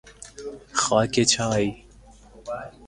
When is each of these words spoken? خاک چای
خاک 0.71 1.21
چای 1.23 1.83